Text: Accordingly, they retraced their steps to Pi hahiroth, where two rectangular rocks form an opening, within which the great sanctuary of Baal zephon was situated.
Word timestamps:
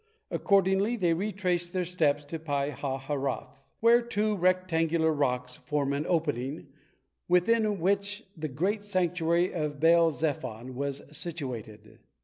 Accordingly, 0.31 0.95
they 0.95 1.13
retraced 1.13 1.73
their 1.73 1.85
steps 1.85 2.23
to 2.23 2.39
Pi 2.39 2.71
hahiroth, 2.71 3.49
where 3.81 4.01
two 4.01 4.35
rectangular 4.35 5.13
rocks 5.13 5.57
form 5.57 5.93
an 5.93 6.07
opening, 6.07 6.69
within 7.27 7.79
which 7.79 8.23
the 8.35 8.47
great 8.49 8.83
sanctuary 8.83 9.53
of 9.53 9.79
Baal 9.79 10.09
zephon 10.09 10.73
was 10.73 11.03
situated. 11.15 11.99